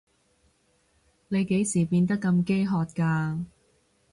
[1.27, 3.45] 你幾時變到咁飢渴㗎？